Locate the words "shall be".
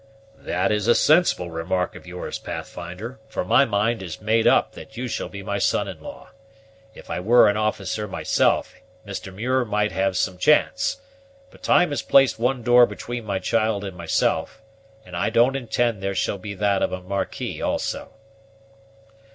5.07-5.43, 16.15-16.55